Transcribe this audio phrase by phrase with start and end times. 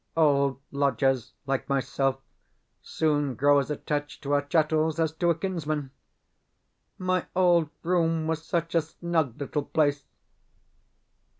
[0.17, 2.19] Old lodgers like myself
[2.81, 5.91] soon grow as attached to our chattels as to a kinsman.
[6.97, 10.03] My old room was such a snug little place!